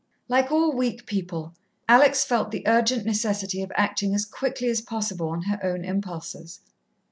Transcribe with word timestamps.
Like 0.27 0.51
all 0.51 0.71
weak 0.71 1.05
people, 1.05 1.53
Alex 1.87 2.25
felt 2.25 2.49
the 2.49 2.63
urgent 2.67 3.05
necessity 3.05 3.61
of 3.61 3.71
acting 3.75 4.15
as 4.15 4.25
quickly 4.25 4.67
as 4.67 4.81
possible 4.81 5.29
on 5.29 5.43
her 5.43 5.59
own 5.63 5.85
impulses. 5.85 6.59